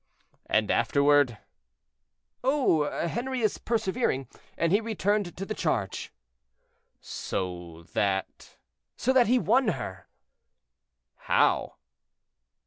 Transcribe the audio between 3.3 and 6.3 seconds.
is persevering, and he returned to the charge."